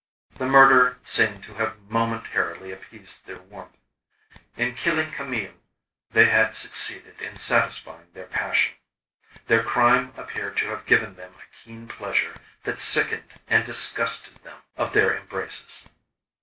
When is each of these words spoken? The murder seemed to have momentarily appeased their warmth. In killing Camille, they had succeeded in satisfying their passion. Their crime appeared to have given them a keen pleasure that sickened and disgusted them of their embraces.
The 0.39 0.47
murder 0.47 0.97
seemed 1.03 1.43
to 1.43 1.53
have 1.53 1.79
momentarily 1.81 2.71
appeased 2.71 3.27
their 3.27 3.37
warmth. 3.37 3.77
In 4.57 4.73
killing 4.73 5.11
Camille, 5.11 5.53
they 6.09 6.25
had 6.25 6.55
succeeded 6.55 7.21
in 7.21 7.37
satisfying 7.37 8.07
their 8.13 8.25
passion. 8.25 8.73
Their 9.45 9.61
crime 9.61 10.11
appeared 10.17 10.57
to 10.57 10.69
have 10.69 10.87
given 10.87 11.17
them 11.17 11.35
a 11.35 11.55
keen 11.55 11.87
pleasure 11.87 12.33
that 12.63 12.79
sickened 12.79 13.25
and 13.47 13.63
disgusted 13.63 14.37
them 14.43 14.63
of 14.75 14.93
their 14.93 15.15
embraces. 15.15 15.87